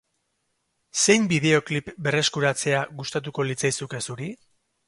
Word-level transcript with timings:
Zein 1.01 1.27
bideoklip 1.33 1.93
berreskuratzea 2.07 2.83
gustatuko 3.03 3.49
litzaizuke 3.51 4.05
zuri? 4.09 4.33